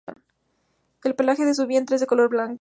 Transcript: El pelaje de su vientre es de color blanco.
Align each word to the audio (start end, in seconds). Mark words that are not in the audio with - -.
El 1.03 1.13
pelaje 1.13 1.45
de 1.45 1.53
su 1.53 1.67
vientre 1.67 1.93
es 1.93 1.99
de 2.01 2.07
color 2.07 2.27
blanco. 2.27 2.59